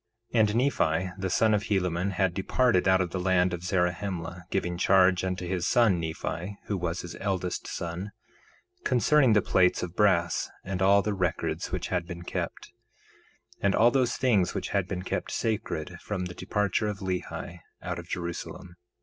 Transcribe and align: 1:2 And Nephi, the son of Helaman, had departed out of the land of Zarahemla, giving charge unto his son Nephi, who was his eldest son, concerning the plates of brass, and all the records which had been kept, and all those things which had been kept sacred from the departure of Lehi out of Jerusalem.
1:2 0.33 0.39
And 0.39 0.55
Nephi, 0.55 1.11
the 1.21 1.29
son 1.29 1.53
of 1.53 1.65
Helaman, 1.65 2.13
had 2.13 2.33
departed 2.33 2.87
out 2.87 3.01
of 3.01 3.11
the 3.11 3.19
land 3.19 3.53
of 3.53 3.63
Zarahemla, 3.63 4.45
giving 4.49 4.75
charge 4.75 5.23
unto 5.23 5.47
his 5.47 5.67
son 5.67 5.99
Nephi, 5.99 6.57
who 6.65 6.75
was 6.75 7.01
his 7.01 7.15
eldest 7.19 7.67
son, 7.67 8.11
concerning 8.83 9.33
the 9.33 9.43
plates 9.43 9.83
of 9.83 9.95
brass, 9.95 10.49
and 10.63 10.81
all 10.81 11.03
the 11.03 11.13
records 11.13 11.71
which 11.71 11.89
had 11.89 12.07
been 12.07 12.23
kept, 12.23 12.71
and 13.61 13.75
all 13.75 13.91
those 13.91 14.15
things 14.17 14.55
which 14.55 14.69
had 14.69 14.87
been 14.87 15.03
kept 15.03 15.29
sacred 15.31 15.99
from 16.01 16.25
the 16.25 16.33
departure 16.33 16.87
of 16.87 16.97
Lehi 17.01 17.59
out 17.83 17.99
of 17.99 18.09
Jerusalem. 18.09 18.77